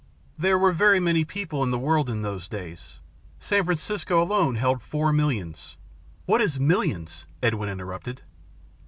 "There 0.35 0.57
were 0.57 0.71
very 0.71 0.99
many 0.99 1.23
people 1.23 1.61
in 1.61 1.69
the 1.69 1.77
world 1.77 2.09
in 2.09 2.23
those 2.23 2.47
days. 2.47 2.97
San 3.39 3.65
Francisco 3.65 4.19
alone 4.19 4.55
held 4.55 4.81
four 4.81 5.13
millions" 5.13 5.77
"What 6.25 6.41
is 6.41 6.59
millions?" 6.59 7.27
Edwin 7.43 7.69
interrupted. 7.69 8.23